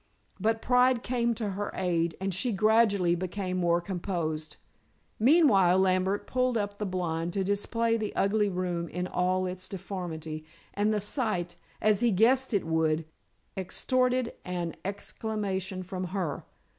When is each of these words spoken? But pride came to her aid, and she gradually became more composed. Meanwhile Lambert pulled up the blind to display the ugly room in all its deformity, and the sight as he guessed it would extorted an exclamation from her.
But 0.39 0.63
pride 0.63 1.03
came 1.03 1.35
to 1.35 1.51
her 1.51 1.69
aid, 1.75 2.17
and 2.19 2.33
she 2.33 2.51
gradually 2.51 3.13
became 3.13 3.57
more 3.57 3.79
composed. 3.79 4.57
Meanwhile 5.19 5.77
Lambert 5.77 6.25
pulled 6.25 6.57
up 6.57 6.79
the 6.79 6.87
blind 6.87 7.33
to 7.33 7.43
display 7.43 7.97
the 7.97 8.15
ugly 8.15 8.49
room 8.49 8.87
in 8.89 9.05
all 9.05 9.45
its 9.45 9.69
deformity, 9.69 10.43
and 10.73 10.91
the 10.91 10.99
sight 10.99 11.55
as 11.79 11.99
he 11.99 12.09
guessed 12.09 12.51
it 12.51 12.65
would 12.65 13.05
extorted 13.55 14.33
an 14.43 14.73
exclamation 14.83 15.83
from 15.83 16.05
her. 16.05 16.45